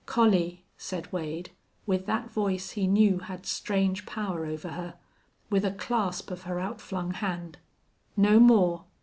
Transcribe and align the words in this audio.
"Collie," 0.07 0.63
said 0.79 1.11
Wade, 1.11 1.51
with 1.85 2.07
that 2.07 2.31
voice 2.31 2.71
he 2.71 2.87
knew 2.87 3.19
had 3.19 3.45
strange 3.45 4.03
power 4.07 4.47
over 4.47 4.69
her, 4.69 4.95
with 5.51 5.63
a 5.63 5.69
clasp 5.73 6.31
of 6.31 6.41
her 6.41 6.59
outflung 6.59 7.11
hand, 7.11 7.59
"no 8.17 8.39
more! 8.39 8.85